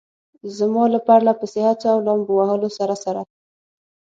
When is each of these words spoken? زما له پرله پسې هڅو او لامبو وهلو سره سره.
زما 0.57 0.83
له 0.93 0.99
پرله 1.07 1.33
پسې 1.39 1.59
هڅو 1.67 1.87
او 1.93 1.99
لامبو 2.05 2.33
وهلو 2.37 2.69
سره 2.77 2.95
سره. 3.03 3.21